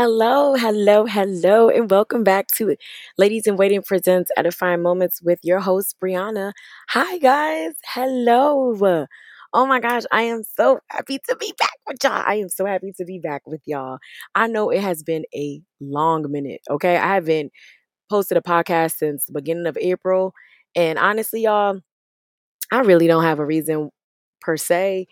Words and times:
Hello, 0.00 0.54
hello, 0.54 1.06
hello, 1.06 1.68
and 1.68 1.90
welcome 1.90 2.22
back 2.22 2.46
to 2.52 2.76
Ladies 3.16 3.48
in 3.48 3.56
Waiting 3.56 3.82
Presents 3.82 4.30
Edifying 4.36 4.80
Moments 4.80 5.20
with 5.20 5.40
your 5.42 5.58
host, 5.58 5.96
Brianna. 6.00 6.52
Hi, 6.90 7.18
guys. 7.18 7.72
Hello. 7.84 9.06
Oh 9.52 9.66
my 9.66 9.80
gosh, 9.80 10.04
I 10.12 10.22
am 10.22 10.44
so 10.44 10.78
happy 10.86 11.18
to 11.28 11.34
be 11.34 11.52
back 11.58 11.74
with 11.88 11.96
y'all. 12.04 12.22
I 12.24 12.36
am 12.36 12.48
so 12.48 12.64
happy 12.64 12.92
to 12.96 13.04
be 13.04 13.18
back 13.18 13.42
with 13.44 13.60
y'all. 13.66 13.98
I 14.36 14.46
know 14.46 14.70
it 14.70 14.80
has 14.82 15.02
been 15.02 15.24
a 15.34 15.60
long 15.80 16.30
minute, 16.30 16.60
okay? 16.70 16.96
I 16.96 17.14
haven't 17.14 17.50
posted 18.08 18.38
a 18.38 18.40
podcast 18.40 18.98
since 18.98 19.24
the 19.24 19.32
beginning 19.32 19.66
of 19.66 19.76
April. 19.80 20.32
And 20.76 20.96
honestly, 21.00 21.42
y'all, 21.42 21.80
I 22.70 22.78
really 22.82 23.08
don't 23.08 23.24
have 23.24 23.40
a 23.40 23.44
reason 23.44 23.90
per 24.42 24.56
se. 24.56 25.08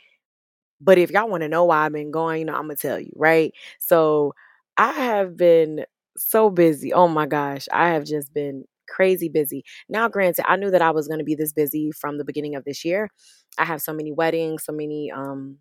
But 0.81 0.99
if 0.99 1.11
y'all 1.11 1.29
want 1.29 1.41
to 1.43 1.49
know 1.49 1.65
why 1.65 1.87
I've 1.87 1.93
been 1.93 2.13
going, 2.13 2.39
you 2.39 2.45
know, 2.45 2.55
I'm 2.55 2.67
going 2.67 2.77
to 2.77 2.89
tell 2.89 3.01
you, 3.01 3.11
right? 3.17 3.53
So 3.81 4.33
I 4.79 4.93
have 4.93 5.37
been 5.37 5.85
so 6.17 6.51
busy. 6.51 6.93
Oh 6.93 7.09
my 7.09 7.27
gosh. 7.27 7.67
I 7.73 7.91
have 7.91 8.05
just 8.05 8.33
been 8.35 8.65
crazy 8.89 9.29
busy. 9.29 9.65
Now, 9.89 10.09
granted, 10.09 10.45
I 10.49 10.57
knew 10.57 10.71
that 10.71 10.83
I 10.83 10.91
was 10.91 11.09
going 11.09 11.19
to 11.19 11.25
be 11.25 11.35
this 11.35 11.53
busy 11.53 11.91
from 11.93 12.19
the 12.19 12.25
beginning 12.25 12.55
of 12.57 12.65
this 12.65 12.85
year. 12.85 13.11
I 13.59 13.65
have 13.65 13.83
so 13.83 13.93
many 13.93 14.13
weddings, 14.13 14.65
so 14.65 14.73
many 14.73 15.11
um 15.11 15.59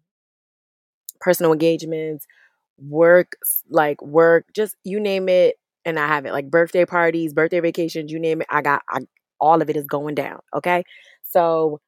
personal 1.20 1.52
engagements, 1.52 2.26
work, 2.77 3.34
like 3.70 4.02
work, 4.02 4.45
just 4.55 4.76
you 4.84 4.99
name 4.99 5.29
it, 5.29 5.55
and 5.85 5.99
I 5.99 6.07
have 6.07 6.26
it. 6.26 6.32
Like 6.34 6.49
birthday 6.49 6.85
parties, 6.85 7.34
birthday 7.34 7.59
vacations, 7.59 8.12
you 8.12 8.20
name 8.20 8.41
it. 8.41 8.48
I 8.49 8.62
got 8.62 8.84
I, 8.90 8.99
all 9.40 9.62
of 9.62 9.70
it 9.70 9.77
is 9.77 9.85
going 9.88 10.16
down. 10.16 10.40
Okay. 10.55 10.84
So 11.23 11.79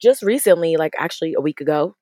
just 0.00 0.22
recently, 0.22 0.76
like 0.76 0.94
actually 0.98 1.34
a 1.34 1.40
week 1.40 1.60
ago, 1.60 1.96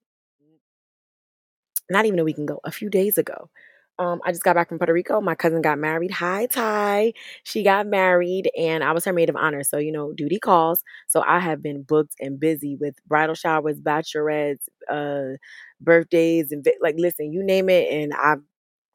not 1.91 2.06
even 2.06 2.19
a 2.19 2.25
week 2.25 2.39
ago, 2.39 2.61
a 2.65 2.70
few 2.70 2.89
days 2.89 3.19
ago, 3.19 3.51
um, 3.98 4.21
I 4.25 4.33
just 4.33 4.43
got 4.43 4.55
back 4.57 4.69
from 4.69 4.79
Puerto 4.79 4.93
Rico. 4.93 5.21
My 5.21 5.34
cousin 5.37 5.62
got 5.62 5.79
married. 5.79 6.11
Hi, 6.12 6.47
Ty. 6.47 7.12
She 7.45 7.62
got 7.62 7.87
married, 7.87 8.50
and 8.59 8.83
I 8.83 8.92
was 8.92 9.05
her 9.05 9.12
maid 9.12 9.31
of 9.31 9.37
honor. 9.37 9.62
So, 9.62 9.78
you 9.78 9.92
know, 9.92 10.12
duty 10.12 10.39
calls. 10.39 10.83
So, 11.06 11.23
I 11.27 11.39
have 11.41 11.62
been 11.62 11.83
booked 11.83 12.15
and 12.20 12.39
busy 12.41 12.77
with 12.77 12.95
bridal 13.06 13.37
showers, 13.37 13.81
bachelorettes, 13.81 14.67
uh, 14.91 15.37
birthdays, 15.81 16.50
and 16.53 16.67
like, 16.83 16.97
listen, 16.98 17.33
you 17.33 17.42
name 17.45 17.69
it, 17.69 17.89
and 17.92 18.12
I've 18.15 18.41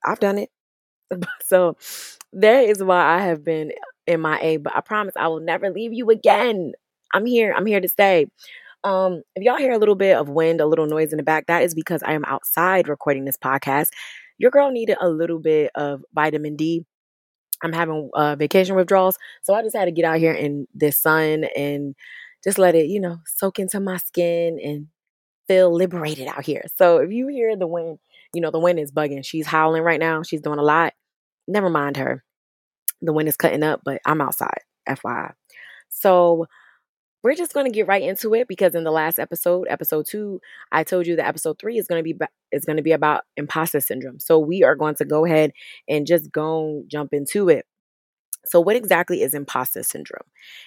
I've 0.05 0.19
done 0.19 0.37
it. 0.39 0.49
so, 1.43 1.77
that 2.33 2.65
is 2.65 2.83
why 2.83 3.03
I 3.17 3.21
have 3.21 3.43
been 3.43 3.71
in 4.07 4.21
my 4.21 4.39
A. 4.41 4.57
But 4.57 4.75
I 4.75 4.81
promise 4.81 5.13
I 5.17 5.27
will 5.27 5.39
never 5.41 5.69
leave 5.71 5.93
you 5.93 6.09
again. 6.11 6.73
I'm 7.13 7.25
here. 7.25 7.53
I'm 7.55 7.65
here 7.65 7.81
to 7.81 7.89
stay. 7.89 8.27
Um, 8.83 9.23
if 9.35 9.43
y'all 9.43 9.57
hear 9.57 9.73
a 9.73 9.77
little 9.77 9.95
bit 9.95 10.17
of 10.17 10.29
wind, 10.29 10.61
a 10.61 10.65
little 10.65 10.87
noise 10.87 11.11
in 11.11 11.17
the 11.17 11.23
back, 11.23 11.47
that 11.47 11.63
is 11.63 11.75
because 11.75 12.03
I 12.03 12.13
am 12.13 12.25
outside 12.25 12.87
recording 12.87 13.25
this 13.25 13.37
podcast 13.37 13.89
your 14.39 14.51
girl 14.51 14.71
needed 14.71 14.97
a 14.99 15.09
little 15.09 15.39
bit 15.39 15.71
of 15.75 16.03
vitamin 16.15 16.55
D. 16.55 16.85
I'm 17.63 17.73
having 17.73 18.09
uh, 18.15 18.35
vacation 18.37 18.75
withdrawals, 18.75 19.17
so 19.43 19.53
I 19.53 19.61
just 19.61 19.75
had 19.75 19.85
to 19.85 19.91
get 19.91 20.05
out 20.05 20.19
here 20.19 20.33
in 20.33 20.67
this 20.73 20.97
sun 20.97 21.45
and 21.55 21.93
just 22.43 22.57
let 22.57 22.73
it, 22.75 22.87
you 22.87 23.01
know, 23.01 23.19
soak 23.27 23.59
into 23.59 23.79
my 23.81 23.97
skin 23.97 24.59
and 24.63 24.87
feel 25.47 25.73
liberated 25.73 26.27
out 26.27 26.45
here. 26.45 26.63
So 26.77 26.97
if 26.97 27.11
you 27.11 27.27
hear 27.27 27.57
the 27.57 27.67
wind, 27.67 27.99
you 28.33 28.41
know, 28.41 28.51
the 28.51 28.59
wind 28.59 28.79
is 28.79 28.91
bugging. 28.91 29.25
She's 29.25 29.47
howling 29.47 29.83
right 29.83 29.99
now. 29.99 30.23
She's 30.23 30.41
doing 30.41 30.59
a 30.59 30.63
lot. 30.63 30.93
Never 31.47 31.69
mind 31.69 31.97
her. 31.97 32.23
The 33.01 33.13
wind 33.13 33.27
is 33.27 33.35
cutting 33.37 33.63
up, 33.63 33.81
but 33.83 34.01
I'm 34.05 34.21
outside, 34.21 34.61
FYI. 34.87 35.33
So 35.89 36.45
we're 37.23 37.35
just 37.35 37.53
going 37.53 37.65
to 37.65 37.71
get 37.71 37.87
right 37.87 38.01
into 38.01 38.33
it 38.33 38.47
because 38.47 38.75
in 38.75 38.83
the 38.83 38.91
last 38.91 39.19
episode, 39.19 39.67
episode 39.69 40.05
two, 40.07 40.39
I 40.71 40.83
told 40.83 41.05
you 41.05 41.15
that 41.17 41.27
episode 41.27 41.59
three 41.59 41.77
is 41.77 41.87
going 41.87 42.03
to 42.03 42.13
be 42.13 42.17
is 42.51 42.65
going 42.65 42.77
to 42.77 42.83
be 42.83 42.93
about 42.93 43.25
imposter 43.37 43.81
syndrome. 43.81 44.19
So 44.19 44.39
we 44.39 44.63
are 44.63 44.75
going 44.75 44.95
to 44.95 45.05
go 45.05 45.25
ahead 45.25 45.51
and 45.87 46.07
just 46.07 46.31
go 46.31 46.83
jump 46.87 47.13
into 47.13 47.49
it. 47.49 47.65
So 48.45 48.61
what 48.61 48.75
exactly 48.75 49.21
is 49.21 49.33
imposter 49.33 49.83
syndrome? 49.83 50.23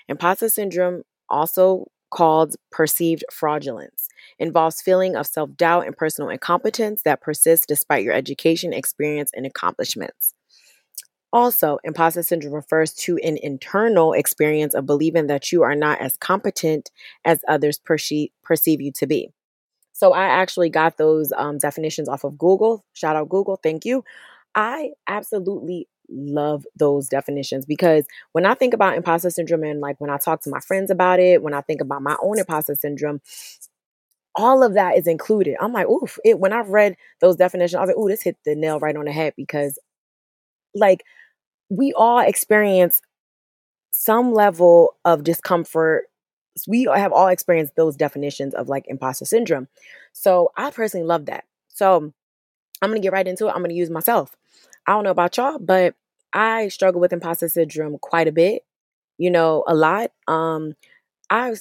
Imposter 0.09 0.49
syndrome, 0.49 1.03
also 1.29 1.87
called 2.11 2.55
perceived 2.71 3.25
fraudulence, 3.33 4.09
involves 4.39 4.83
feeling 4.83 5.17
of 5.17 5.27
self-doubt 5.27 5.87
and 5.87 5.97
personal 5.97 6.29
incompetence 6.29 7.01
that 7.05 7.23
persists 7.23 7.67
despite 7.67 8.05
your 8.05 8.13
education, 8.13 8.75
experience, 8.75 9.31
and 9.35 9.47
accomplishments. 9.47 10.35
Also, 11.33 11.79
imposter 11.85 12.23
syndrome 12.23 12.55
refers 12.55 12.93
to 12.93 13.17
an 13.19 13.39
internal 13.43 14.13
experience 14.13 14.75
of 14.75 14.85
believing 14.85 15.29
that 15.29 15.51
you 15.51 15.63
are 15.63 15.75
not 15.75 16.01
as 16.01 16.17
competent 16.19 16.91
as 17.25 17.41
others 17.49 17.79
perceive, 17.79 18.31
perceive 18.43 18.83
you 18.83 18.93
to 18.93 19.07
be. 19.07 19.31
So, 19.93 20.13
I 20.13 20.27
actually 20.27 20.71
got 20.71 20.99
those 20.99 21.33
um, 21.37 21.59
definitions 21.59 22.09
off 22.09 22.25
of 22.25 22.39
Google. 22.39 22.85
Shout 22.93 23.17
out 23.17 23.31
Google. 23.31 23.59
Thank 23.63 23.85
you. 23.85 24.05
I 24.55 24.91
absolutely 25.09 25.89
love 26.11 26.67
those 26.77 27.09
definitions 27.09 27.65
because 27.65 28.05
when 28.33 28.45
I 28.45 28.55
think 28.55 28.75
about 28.75 28.97
imposter 28.97 29.31
syndrome 29.31 29.65
and 29.65 29.81
like 29.81 29.99
when 30.01 30.11
I 30.11 30.19
talk 30.19 30.43
to 30.43 30.51
my 30.51 30.61
friends 30.61 30.91
about 30.91 31.21
it, 31.21 31.43
when 31.43 31.55
I 31.55 31.63
think 31.63 31.81
about 31.81 32.03
my 32.03 32.17
own 32.23 32.39
imposter 32.39 32.75
syndrome, 32.75 33.21
all 34.35 34.63
of 34.63 34.75
that 34.75 34.97
is 34.97 35.07
included. 35.07 35.57
I'm 35.61 35.73
like, 35.73 35.89
oof. 35.89 36.19
It, 36.25 36.39
when 36.39 36.53
I've 36.53 36.69
read 36.69 36.97
those 37.21 37.37
definitions, 37.37 37.77
I 37.77 37.81
was 37.81 37.89
like, 37.89 37.97
ooh, 37.99 38.09
this 38.09 38.23
hit 38.23 38.37
the 38.45 38.55
nail 38.55 38.81
right 38.81 38.97
on 38.97 39.05
the 39.05 39.13
head 39.13 39.35
because, 39.37 39.79
like, 40.75 41.05
we 41.73 41.93
all 41.95 42.19
experience 42.19 43.01
some 43.93 44.35
level 44.35 44.95
of 45.05 45.25
discomfort. 45.25 46.05
We 46.69 46.85
have 46.85 47.13
all 47.13 47.29
experienced 47.29 47.77
those 47.77 47.97
definitions 47.97 48.55
of 48.55 48.69
like 48.69 48.85
imposter 48.89 49.25
syndrome. 49.25 49.69
So 50.13 50.53
I 50.57 50.71
personally 50.71 51.07
love 51.07 51.27
that. 51.27 51.45
So 51.69 52.13
I'm 52.83 52.91
going 52.91 53.01
to 53.01 53.05
get 53.05 53.13
right 53.13 53.27
into 53.27 53.47
it. 53.47 53.51
I'm 53.51 53.59
going 53.59 53.71
to 53.71 53.75
use 53.75 53.89
myself. 53.89 54.37
I 54.87 54.93
don't 54.93 55.05
know 55.05 55.11
about 55.11 55.37
y'all, 55.37 55.59
but 55.59 55.95
I 56.35 56.69
struggle 56.69 57.01
with 57.01 57.13
imposter 57.13 57.49
syndrome 57.49 57.99
quite 57.99 58.29
a 58.29 58.33
bit, 58.33 58.65
you 59.17 59.31
know, 59.31 59.65
a 59.67 59.75
lot. 59.75 60.13
Um, 60.29 60.75
I 61.31 61.55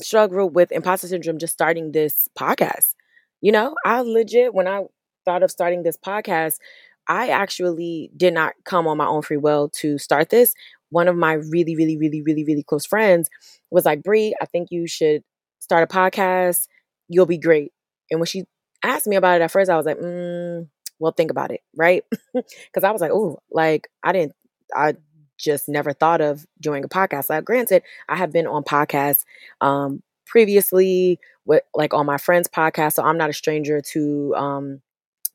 struggle 0.00 0.50
with 0.50 0.72
imposter 0.72 1.06
syndrome 1.06 1.38
just 1.38 1.52
starting 1.52 1.92
this 1.92 2.28
podcast. 2.36 2.94
You 3.40 3.52
know, 3.52 3.76
I 3.84 4.00
legit, 4.00 4.52
when 4.52 4.66
I 4.66 4.86
thought 5.24 5.44
of 5.44 5.50
starting 5.50 5.84
this 5.84 5.96
podcast, 5.96 6.58
I 7.08 7.28
actually 7.28 8.10
did 8.16 8.34
not 8.34 8.54
come 8.64 8.86
on 8.86 8.96
my 8.98 9.06
own 9.06 9.22
free 9.22 9.36
will 9.36 9.70
to 9.76 9.98
start 9.98 10.30
this. 10.30 10.54
One 10.90 11.08
of 11.08 11.16
my 11.16 11.34
really, 11.34 11.76
really, 11.76 11.96
really, 11.96 12.22
really, 12.22 12.44
really 12.44 12.62
close 12.62 12.86
friends 12.86 13.28
was 13.70 13.84
like, 13.84 14.02
Brie, 14.02 14.34
I 14.40 14.46
think 14.46 14.68
you 14.70 14.86
should 14.86 15.22
start 15.58 15.82
a 15.82 15.94
podcast. 15.94 16.68
You'll 17.08 17.26
be 17.26 17.38
great. 17.38 17.72
And 18.10 18.20
when 18.20 18.26
she 18.26 18.44
asked 18.82 19.06
me 19.06 19.16
about 19.16 19.40
it 19.40 19.44
at 19.44 19.50
first, 19.50 19.70
I 19.70 19.76
was 19.76 19.86
like, 19.86 19.98
mm, 19.98 20.68
well, 20.98 21.12
think 21.12 21.30
about 21.30 21.50
it, 21.50 21.60
right? 21.76 22.04
Because 22.34 22.84
I 22.84 22.90
was 22.90 23.00
like, 23.00 23.10
oh, 23.12 23.38
like 23.50 23.88
I 24.02 24.12
didn't, 24.12 24.32
I 24.74 24.94
just 25.38 25.68
never 25.68 25.92
thought 25.92 26.20
of 26.20 26.46
doing 26.60 26.84
a 26.84 26.88
podcast. 26.88 27.30
Like, 27.30 27.44
granted, 27.44 27.82
I 28.08 28.16
have 28.16 28.32
been 28.32 28.46
on 28.46 28.64
podcasts 28.64 29.24
um, 29.60 30.02
previously 30.26 31.18
with 31.46 31.62
like 31.74 31.94
on 31.94 32.06
my 32.06 32.18
friend's 32.18 32.48
podcast, 32.48 32.94
so 32.94 33.02
I'm 33.04 33.18
not 33.18 33.30
a 33.30 33.34
stranger 33.34 33.80
to 33.92 34.34
um, 34.36 34.80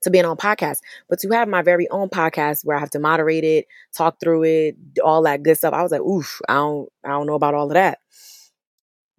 to 0.04 0.12
being 0.12 0.26
on 0.26 0.38
podcast, 0.38 0.80
but 1.10 1.20
to 1.20 1.30
have 1.30 1.48
my 1.48 1.62
very 1.62 1.90
own 1.90 2.10
podcast 2.10 2.66
where 2.66 2.78
I 2.78 2.80
have 2.80 2.92
to 2.92 3.00
moderate 3.00 3.44
it, 3.44 3.68
talk 3.96 4.20
through 4.20 4.44
it, 4.44 4.78
all 5.04 5.24
that 5.24 5.44
good 5.44 5.58
stuff. 5.58 5.74
I 5.74 5.84
was 5.84 5.92
like, 5.92 6.02
oof, 6.02 6.42
I 6.50 6.56
don't, 6.56 6.90
I 7.06 7.10
don't 7.10 7.28
know 7.28 7.36
about 7.36 7.56
all 7.56 7.68
of 7.68 7.74
that. 7.74 8.00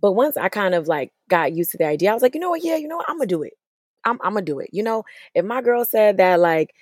But 0.00 0.12
once 0.12 0.36
I 0.36 0.48
kind 0.48 0.74
of 0.74 0.88
like 0.88 1.12
got 1.28 1.54
used 1.54 1.70
to 1.72 1.78
the 1.78 1.86
idea, 1.86 2.10
I 2.10 2.14
was 2.14 2.22
like, 2.22 2.34
you 2.34 2.40
know 2.40 2.50
what? 2.50 2.62
Yeah, 2.64 2.76
you 2.76 2.88
know 2.88 2.96
what? 2.96 3.08
I'm 3.08 3.16
gonna 3.18 3.26
do 3.26 3.42
it. 3.42 3.54
I'm, 4.04 4.18
I'm 4.22 4.34
gonna 4.34 4.42
do 4.44 4.60
it. 4.60 4.70
You 4.72 4.82
know, 4.82 5.04
if 5.34 5.44
my 5.44 5.62
girl 5.62 5.84
said 5.84 6.18
that 6.18 6.40
like 6.40 6.74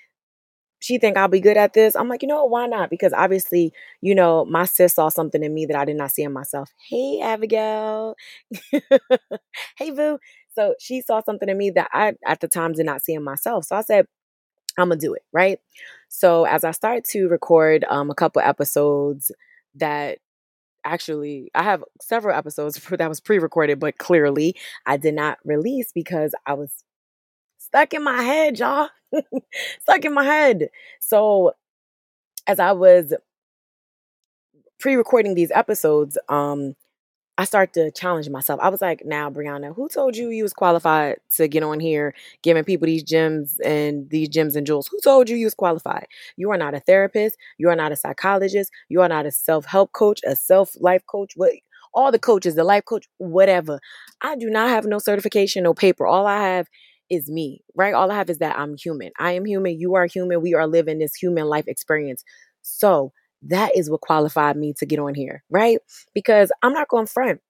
she 0.81 0.99
think 0.99 1.17
I'll 1.17 1.29
be 1.29 1.41
good 1.41 1.57
at 1.57 1.75
this, 1.75 1.95
I'm 1.95 2.09
like, 2.09 2.23
you 2.23 2.29
know 2.29 2.37
what? 2.45 2.51
Why 2.51 2.67
not? 2.67 2.91
Because 2.91 3.13
obviously, 3.13 3.73
you 4.01 4.15
know, 4.17 4.45
my 4.47 4.65
sis 4.65 4.95
saw 4.95 5.09
something 5.11 5.43
in 5.43 5.55
me 5.55 5.65
that 5.67 5.77
I 5.77 5.85
did 5.85 5.97
not 5.97 6.11
see 6.11 6.25
in 6.25 6.33
myself. 6.33 6.73
Hey, 6.91 7.21
Abigail. 7.23 8.17
hey, 9.77 9.91
boo. 9.93 10.19
So 10.55 10.75
she 10.79 11.01
saw 11.01 11.23
something 11.23 11.49
in 11.49 11.57
me 11.59 11.71
that 11.71 11.89
I 11.93 12.15
at 12.27 12.41
the 12.41 12.49
time 12.49 12.73
did 12.73 12.87
not 12.87 13.03
see 13.03 13.15
in 13.15 13.23
myself. 13.25 13.65
So 13.65 13.77
I 13.77 13.83
said, 13.83 14.07
I'm 14.79 14.89
gonna 14.89 15.01
do 15.01 15.15
it, 15.15 15.23
right? 15.33 15.59
So 16.09 16.45
as 16.45 16.65
I 16.65 16.71
started 16.73 17.05
to 17.11 17.29
record 17.29 17.85
um, 17.89 18.11
a 18.11 18.15
couple 18.15 18.43
episodes 18.43 19.31
that 19.77 20.19
actually 20.85 21.51
I 21.55 21.63
have 21.63 21.85
several 22.01 22.37
episodes 22.37 22.81
that 22.91 23.09
was 23.09 23.21
pre-recorded, 23.21 23.81
but 23.81 23.99
clearly 23.99 24.57
I 24.87 24.97
did 24.97 25.15
not 25.15 25.39
release 25.45 25.93
because 25.93 26.35
I 26.47 26.55
was 26.55 26.85
stuck 27.59 27.95
in 27.95 28.05
my 28.05 28.23
head, 28.23 28.59
y'all. 28.59 28.89
stuck 29.81 30.05
in 30.05 30.15
my 30.15 30.25
head. 30.25 30.69
So 31.01 31.53
as 32.47 32.59
I 32.59 32.73
was 32.73 33.15
pre-recording 34.79 35.35
these 35.35 35.51
episodes, 35.53 36.19
um, 36.29 36.75
I 37.39 37.45
start 37.45 37.73
to 37.75 37.91
challenge 37.91 38.29
myself. 38.29 38.61
I 38.63 38.69
was 38.69 38.83
like, 38.83 39.05
now, 39.05 39.31
Brianna, 39.31 39.75
who 39.75 39.89
told 39.89 40.17
you 40.17 40.29
you 40.29 40.43
was 40.43 40.53
qualified 40.53 41.17
to 41.37 41.49
get 41.49 41.63
on 41.63 41.81
here 41.81 42.15
giving 42.43 42.63
people 42.63 42.87
these 42.87 43.03
gems 43.03 43.59
and 43.65 44.09
these 44.11 44.29
gems 44.29 44.55
and 44.55 44.67
jewels? 44.67 44.89
Who 44.89 45.01
told 45.01 45.31
you 45.31 45.37
you 45.37 45.47
was 45.47 45.55
qualified? 45.55 46.07
You 46.37 46.51
are 46.51 46.59
not 46.59 46.75
a 46.75 46.81
therapist. 46.81 47.37
You 47.57 47.71
are 47.71 47.77
not 47.77 47.91
a 47.91 47.97
psychologist. 47.97 48.71
You 48.89 49.01
are 49.01 49.09
not 49.09 49.25
a 49.27 49.33
self-help 49.33 49.93
coach, 49.93 50.21
a 50.27 50.37
self-life 50.37 51.03
coach. 51.07 51.33
What 51.35 51.53
all 51.95 52.11
the 52.11 52.19
coaches, 52.19 52.55
the 52.55 52.65
life 52.65 52.85
coach, 52.85 53.07
whatever. 53.19 53.79
I 54.23 54.37
do 54.37 54.49
not 54.49 54.69
have 54.69 54.87
no 54.87 54.99
certification, 54.99 55.65
no 55.65 55.75
paper. 55.75 56.07
All 56.07 56.27
I 56.27 56.39
have 56.39 56.69
is 57.11 57.31
me, 57.31 57.63
right? 57.75 57.95
All 57.95 58.11
I 58.11 58.15
have 58.15 58.31
is 58.31 58.39
that 58.39 58.59
I'm 58.59 58.77
human. 58.77 59.11
I 59.19 59.33
am 59.33 59.45
human. 59.45 59.79
You 59.79 59.95
are 59.95 60.07
human. 60.07 60.41
We 60.41 60.55
are 60.55 60.67
living 60.67 60.99
this 60.99 61.15
human 61.15 61.47
life 61.47 61.69
experience. 61.69 62.25
So 62.63 63.13
that 63.45 63.77
is 63.77 63.91
what 63.91 64.01
qualified 64.01 64.57
me 64.57 64.73
to 64.75 64.87
get 64.87 64.99
on 64.99 65.15
here, 65.15 65.43
right? 65.51 65.79
Because 66.15 66.53
I'm 66.63 66.73
not 66.73 66.89
going 66.89 67.07
front. 67.07 67.41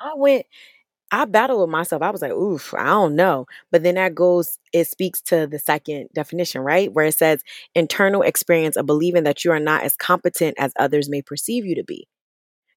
I 0.00 0.12
went 0.16 0.46
I 1.12 1.24
battled 1.26 1.60
with 1.60 1.70
myself. 1.70 2.02
I 2.02 2.10
was 2.10 2.22
like, 2.22 2.32
oof, 2.32 2.74
I 2.76 2.86
don't 2.86 3.16
know. 3.16 3.46
But 3.70 3.82
then 3.84 3.94
that 3.96 4.14
goes, 4.14 4.58
it 4.72 4.88
speaks 4.88 5.20
to 5.22 5.46
the 5.46 5.58
second 5.58 6.08
definition, 6.14 6.62
right? 6.62 6.92
Where 6.92 7.06
it 7.06 7.14
says 7.14 7.42
internal 7.74 8.22
experience 8.22 8.76
of 8.76 8.86
believing 8.86 9.24
that 9.24 9.44
you 9.44 9.52
are 9.52 9.60
not 9.60 9.84
as 9.84 9.96
competent 9.96 10.56
as 10.58 10.72
others 10.78 11.08
may 11.08 11.22
perceive 11.22 11.64
you 11.64 11.76
to 11.76 11.84
be. 11.84 12.08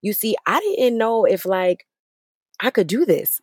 You 0.02 0.14
see, 0.14 0.36
I 0.46 0.60
didn't 0.60 0.98
know 0.98 1.26
if 1.26 1.46
like 1.46 1.86
I 2.62 2.72
could 2.72 2.88
do 2.88 3.06
this. 3.06 3.42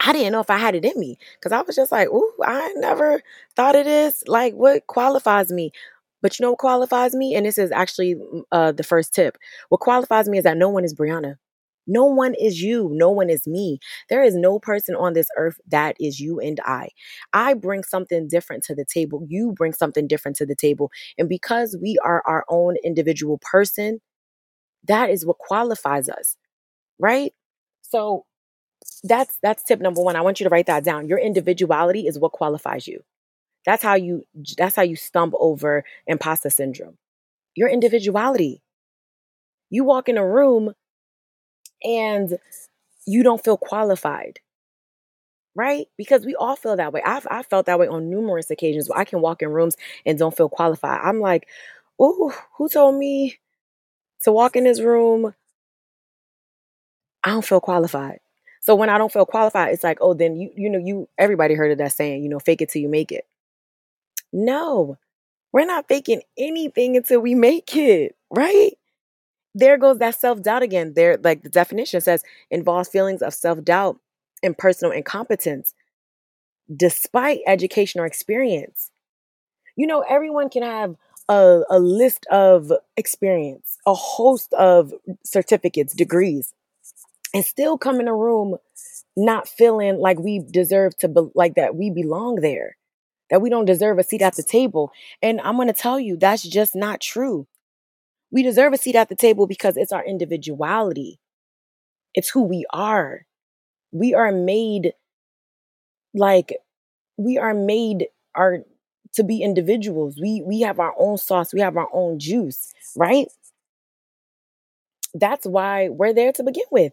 I 0.00 0.12
didn't 0.12 0.32
know 0.32 0.40
if 0.40 0.50
I 0.50 0.58
had 0.58 0.74
it 0.74 0.84
in 0.84 0.98
me 0.98 1.18
because 1.38 1.52
I 1.52 1.62
was 1.62 1.76
just 1.76 1.92
like, 1.92 2.08
ooh, 2.08 2.32
I 2.44 2.72
never 2.76 3.22
thought 3.56 3.76
of 3.76 3.84
this. 3.86 4.22
Like, 4.26 4.54
what 4.54 4.86
qualifies 4.86 5.50
me? 5.52 5.72
But 6.24 6.38
you 6.38 6.42
know 6.44 6.52
what 6.52 6.58
qualifies 6.58 7.14
me? 7.14 7.34
And 7.34 7.44
this 7.44 7.58
is 7.58 7.70
actually 7.70 8.14
mm, 8.14 8.44
uh, 8.50 8.72
the 8.72 8.82
first 8.82 9.14
tip. 9.14 9.36
What 9.68 9.82
qualifies 9.82 10.26
me 10.26 10.38
is 10.38 10.44
that 10.44 10.56
no 10.56 10.70
one 10.70 10.82
is 10.82 10.94
Brianna. 10.94 11.36
No 11.86 12.06
one 12.06 12.32
is 12.40 12.62
you. 12.62 12.88
No 12.94 13.10
one 13.10 13.28
is 13.28 13.46
me. 13.46 13.78
There 14.08 14.24
is 14.24 14.34
no 14.34 14.58
person 14.58 14.94
on 14.94 15.12
this 15.12 15.28
earth 15.36 15.60
that 15.68 15.96
is 16.00 16.20
you 16.20 16.40
and 16.40 16.58
I. 16.64 16.88
I 17.34 17.52
bring 17.52 17.84
something 17.84 18.26
different 18.26 18.64
to 18.64 18.74
the 18.74 18.86
table. 18.86 19.26
You 19.28 19.52
bring 19.52 19.74
something 19.74 20.06
different 20.06 20.38
to 20.38 20.46
the 20.46 20.56
table. 20.56 20.90
And 21.18 21.28
because 21.28 21.76
we 21.78 21.98
are 22.02 22.22
our 22.26 22.46
own 22.48 22.76
individual 22.82 23.38
person, 23.42 24.00
that 24.88 25.10
is 25.10 25.26
what 25.26 25.36
qualifies 25.36 26.08
us. 26.08 26.38
Right? 26.98 27.34
So 27.82 28.24
that's 29.02 29.38
that's 29.42 29.62
tip 29.64 29.80
number 29.80 30.02
1. 30.02 30.16
I 30.16 30.22
want 30.22 30.40
you 30.40 30.44
to 30.44 30.50
write 30.50 30.66
that 30.66 30.84
down. 30.84 31.06
Your 31.06 31.18
individuality 31.18 32.06
is 32.06 32.18
what 32.18 32.32
qualifies 32.32 32.88
you. 32.88 33.00
That's 33.66 33.82
how 33.82 33.94
you 33.94 34.26
that's 34.58 34.76
how 34.76 34.82
you 34.82 34.96
stump 34.96 35.34
over 35.38 35.84
imposter 36.06 36.50
syndrome. 36.50 36.98
Your 37.56 37.68
individuality. 37.68 38.62
You 39.70 39.84
walk 39.84 40.08
in 40.08 40.16
a 40.16 40.26
room 40.26 40.74
and 41.82 42.38
you 43.06 43.22
don't 43.22 43.42
feel 43.42 43.56
qualified. 43.56 44.40
Right? 45.56 45.86
Because 45.96 46.26
we 46.26 46.34
all 46.34 46.56
feel 46.56 46.76
that 46.76 46.92
way. 46.92 47.00
I've 47.04 47.26
I 47.30 47.42
felt 47.44 47.66
that 47.66 47.78
way 47.78 47.86
on 47.86 48.10
numerous 48.10 48.50
occasions 48.50 48.90
I 48.90 49.04
can 49.04 49.20
walk 49.20 49.40
in 49.40 49.50
rooms 49.50 49.76
and 50.04 50.18
don't 50.18 50.36
feel 50.36 50.48
qualified. 50.48 51.00
I'm 51.02 51.20
like, 51.20 51.46
oh, 51.98 52.34
who 52.56 52.68
told 52.68 52.96
me 52.96 53.38
to 54.24 54.32
walk 54.32 54.56
in 54.56 54.64
this 54.64 54.80
room? 54.80 55.34
I 57.24 57.30
don't 57.30 57.44
feel 57.44 57.60
qualified. 57.60 58.20
So 58.60 58.74
when 58.74 58.88
I 58.88 58.98
don't 58.98 59.12
feel 59.12 59.26
qualified, 59.26 59.72
it's 59.72 59.84
like, 59.84 59.98
oh, 60.00 60.14
then 60.14 60.36
you, 60.36 60.50
you 60.56 60.70
know, 60.70 60.78
you 60.78 61.08
everybody 61.18 61.54
heard 61.54 61.72
of 61.72 61.78
that 61.78 61.92
saying, 61.92 62.22
you 62.22 62.28
know, 62.28 62.38
fake 62.38 62.62
it 62.62 62.70
till 62.70 62.82
you 62.82 62.88
make 62.88 63.12
it. 63.12 63.26
No, 64.34 64.98
we're 65.52 65.66
not 65.66 65.88
faking 65.88 66.22
anything 66.38 66.96
until 66.96 67.20
we 67.20 67.34
make 67.34 67.76
it, 67.76 68.16
right? 68.30 68.72
there 69.54 69.78
goes 69.78 69.98
that 69.98 70.16
self 70.16 70.42
doubt 70.42 70.62
again. 70.62 70.94
There, 70.94 71.18
like 71.22 71.42
the 71.42 71.48
definition 71.48 72.00
says, 72.00 72.22
involves 72.50 72.88
feelings 72.88 73.22
of 73.22 73.34
self 73.34 73.62
doubt 73.64 73.98
and 74.42 74.56
personal 74.56 74.92
incompetence 74.92 75.74
despite 76.74 77.40
education 77.46 78.00
or 78.00 78.06
experience. 78.06 78.90
You 79.76 79.86
know, 79.86 80.04
everyone 80.08 80.50
can 80.50 80.62
have 80.62 80.96
a, 81.28 81.62
a 81.70 81.78
list 81.78 82.26
of 82.30 82.72
experience, 82.96 83.78
a 83.86 83.94
host 83.94 84.52
of 84.54 84.92
certificates, 85.24 85.94
degrees, 85.94 86.54
and 87.34 87.44
still 87.44 87.76
come 87.78 88.00
in 88.00 88.08
a 88.08 88.14
room 88.14 88.56
not 89.16 89.48
feeling 89.48 89.98
like 89.98 90.18
we 90.18 90.40
deserve 90.40 90.96
to, 90.98 91.08
be, 91.08 91.22
like 91.34 91.54
that 91.54 91.76
we 91.76 91.90
belong 91.90 92.36
there, 92.36 92.76
that 93.34 93.40
we 93.40 93.50
don't 93.50 93.64
deserve 93.64 93.98
a 93.98 94.04
seat 94.04 94.22
at 94.22 94.36
the 94.36 94.44
table. 94.44 94.92
And 95.20 95.40
I'm 95.40 95.56
going 95.56 95.66
to 95.66 95.74
tell 95.74 95.98
you, 95.98 96.16
that's 96.16 96.44
just 96.44 96.76
not 96.76 97.00
true. 97.00 97.48
We 98.30 98.44
deserve 98.44 98.72
a 98.72 98.76
seat 98.76 98.94
at 98.94 99.08
the 99.08 99.16
table 99.16 99.48
because 99.48 99.76
it's 99.76 99.90
our 99.90 100.04
individuality. 100.04 101.18
It's 102.14 102.28
who 102.28 102.44
we 102.44 102.64
are. 102.72 103.26
We 103.90 104.14
are 104.14 104.30
made 104.30 104.92
like 106.14 106.52
we 107.16 107.36
are 107.36 107.54
made 107.54 108.06
our 108.36 108.58
to 109.14 109.24
be 109.24 109.42
individuals. 109.42 110.16
We 110.22 110.40
we 110.46 110.60
have 110.60 110.78
our 110.78 110.94
own 110.96 111.18
sauce, 111.18 111.52
we 111.52 111.60
have 111.60 111.76
our 111.76 111.88
own 111.92 112.20
juice, 112.20 112.72
right? 112.94 113.26
That's 115.12 115.44
why 115.44 115.88
we're 115.88 116.14
there 116.14 116.30
to 116.34 116.44
begin 116.44 116.66
with. 116.70 116.92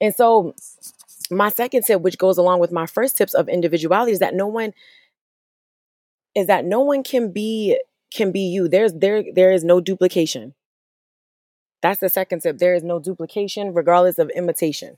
And 0.00 0.14
so 0.14 0.54
my 1.32 1.48
second 1.48 1.82
tip 1.84 2.02
which 2.02 2.18
goes 2.18 2.38
along 2.38 2.60
with 2.60 2.72
my 2.72 2.86
first 2.86 3.16
tips 3.16 3.34
of 3.34 3.48
individuality 3.48 4.12
is 4.12 4.18
that 4.18 4.34
no 4.34 4.46
one 4.46 4.72
is 6.34 6.46
that 6.46 6.64
no 6.64 6.80
one 6.80 7.02
can 7.02 7.32
be 7.32 7.78
can 8.12 8.32
be 8.32 8.40
you. 8.40 8.68
There's 8.68 8.92
there 8.92 9.24
there 9.34 9.52
is 9.52 9.64
no 9.64 9.80
duplication. 9.80 10.54
That's 11.80 12.00
the 12.00 12.08
second 12.08 12.40
tip. 12.40 12.58
There 12.58 12.74
is 12.74 12.84
no 12.84 13.00
duplication 13.00 13.74
regardless 13.74 14.18
of 14.18 14.30
imitation. 14.30 14.96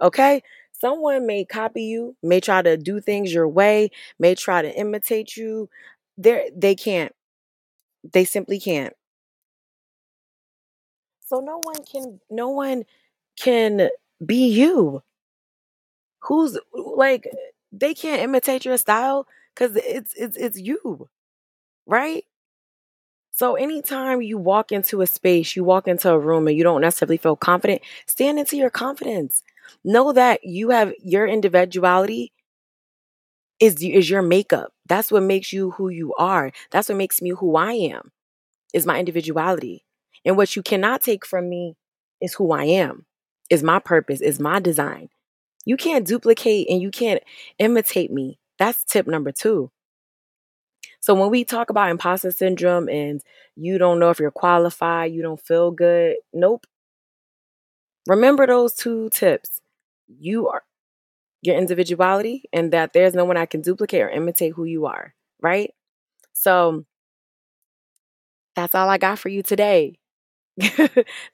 Okay? 0.00 0.42
Someone 0.72 1.26
may 1.26 1.44
copy 1.44 1.82
you, 1.82 2.16
may 2.22 2.40
try 2.40 2.62
to 2.62 2.76
do 2.76 3.00
things 3.00 3.32
your 3.32 3.46
way, 3.46 3.90
may 4.18 4.34
try 4.34 4.62
to 4.62 4.74
imitate 4.76 5.36
you. 5.36 5.68
There 6.16 6.44
they 6.56 6.74
can't. 6.74 7.14
They 8.12 8.24
simply 8.24 8.58
can't. 8.58 8.94
So 11.26 11.40
no 11.40 11.58
one 11.58 11.84
can 11.84 12.20
no 12.30 12.48
one 12.48 12.84
can 13.36 13.90
be 14.24 14.48
you. 14.48 15.02
Who's 16.22 16.58
like 16.74 17.28
they 17.72 17.94
can't 17.94 18.22
imitate 18.22 18.64
your 18.64 18.76
style 18.76 19.26
cuz 19.54 19.76
it's 19.76 20.14
it's 20.14 20.36
it's 20.36 20.58
you. 20.58 21.08
Right? 21.86 22.24
So 23.32 23.54
anytime 23.54 24.22
you 24.22 24.38
walk 24.38 24.72
into 24.72 25.00
a 25.00 25.06
space, 25.06 25.56
you 25.56 25.64
walk 25.64 25.88
into 25.88 26.10
a 26.10 26.18
room 26.18 26.48
and 26.48 26.56
you 26.56 26.64
don't 26.64 26.80
necessarily 26.82 27.16
feel 27.16 27.36
confident, 27.36 27.82
stand 28.06 28.38
into 28.38 28.56
your 28.56 28.70
confidence. 28.70 29.42
Know 29.84 30.12
that 30.12 30.44
you 30.44 30.70
have 30.70 30.92
your 31.02 31.26
individuality 31.26 32.32
is 33.60 33.76
is 33.82 34.08
your 34.10 34.22
makeup. 34.22 34.72
That's 34.86 35.12
what 35.12 35.22
makes 35.22 35.52
you 35.52 35.72
who 35.72 35.88
you 35.88 36.14
are. 36.14 36.52
That's 36.70 36.88
what 36.88 36.98
makes 36.98 37.22
me 37.22 37.30
who 37.30 37.56
I 37.56 37.72
am. 37.72 38.12
Is 38.74 38.86
my 38.86 38.98
individuality. 38.98 39.84
And 40.24 40.36
what 40.36 40.56
you 40.56 40.62
cannot 40.62 41.02
take 41.02 41.26
from 41.26 41.48
me 41.48 41.76
is 42.20 42.34
who 42.34 42.52
I 42.52 42.64
am. 42.64 43.06
Is 43.50 43.62
my 43.62 43.78
purpose, 43.78 44.20
is 44.20 44.40
my 44.40 44.60
design. 44.60 45.08
You 45.64 45.76
can't 45.76 46.06
duplicate 46.06 46.68
and 46.70 46.80
you 46.80 46.90
can't 46.90 47.22
imitate 47.58 48.10
me. 48.10 48.38
That's 48.58 48.84
tip 48.84 49.06
number 49.06 49.32
2. 49.32 49.70
So 51.00 51.14
when 51.14 51.30
we 51.30 51.44
talk 51.44 51.70
about 51.70 51.90
imposter 51.90 52.30
syndrome 52.30 52.88
and 52.88 53.22
you 53.56 53.78
don't 53.78 53.98
know 53.98 54.10
if 54.10 54.18
you're 54.18 54.30
qualified, 54.30 55.12
you 55.12 55.22
don't 55.22 55.40
feel 55.40 55.70
good, 55.70 56.16
nope. 56.32 56.66
Remember 58.06 58.46
those 58.46 58.74
two 58.74 59.08
tips. 59.10 59.60
You 60.08 60.48
are 60.48 60.62
your 61.42 61.56
individuality 61.56 62.44
and 62.52 62.72
that 62.72 62.92
there's 62.92 63.14
no 63.14 63.24
one 63.24 63.36
I 63.36 63.46
can 63.46 63.62
duplicate 63.62 64.02
or 64.02 64.10
imitate 64.10 64.52
who 64.54 64.64
you 64.64 64.86
are, 64.86 65.14
right? 65.40 65.72
So 66.32 66.84
that's 68.54 68.74
all 68.74 68.88
I 68.88 68.98
got 68.98 69.18
for 69.18 69.28
you 69.28 69.42
today. 69.42 69.98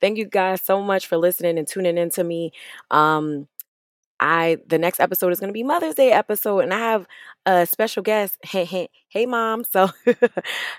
Thank 0.00 0.18
you 0.18 0.26
guys 0.26 0.62
so 0.62 0.82
much 0.82 1.06
for 1.06 1.16
listening 1.16 1.58
and 1.58 1.66
tuning 1.66 1.98
in 1.98 2.10
to 2.10 2.24
me. 2.24 2.52
Um, 2.90 3.48
I 4.20 4.58
the 4.66 4.78
next 4.78 5.00
episode 5.00 5.32
is 5.32 5.40
going 5.40 5.48
to 5.48 5.52
be 5.54 5.62
Mother's 5.62 5.94
Day 5.96 6.12
episode, 6.12 6.60
and 6.60 6.72
I 6.74 6.78
have 6.78 7.06
a 7.46 7.66
special 7.66 8.02
guest. 8.02 8.38
Hey, 8.42 8.64
hey, 8.64 8.88
hey, 9.08 9.26
mom! 9.26 9.64
So 9.70 9.88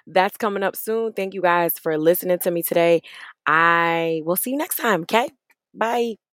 that's 0.07 0.37
coming 0.37 0.63
up 0.63 0.75
soon. 0.75 1.13
Thank 1.13 1.33
you 1.33 1.41
guys 1.41 1.73
for 1.79 1.97
listening 1.97 2.39
to 2.39 2.51
me 2.51 2.63
today. 2.63 3.01
I 3.47 4.21
will 4.25 4.35
see 4.35 4.51
you 4.51 4.57
next 4.57 4.77
time. 4.77 5.01
Okay, 5.03 5.29
bye. 5.73 6.26